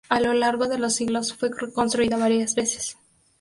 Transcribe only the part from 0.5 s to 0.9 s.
de